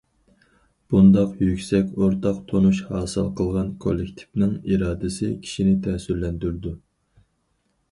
--بۇنداق 0.93 1.35
يۈكسەك 1.47 1.91
ئورتاق 1.99 2.39
تونۇش 2.53 2.79
ھاسىل 2.87 3.29
قىلغان 3.41 3.69
كوللېكتىپنىڭ 3.85 4.57
ئىرادىسى 4.71 5.33
كىشىنى 5.47 5.77
تەسىرلەندۈرىدۇ. 5.89 6.77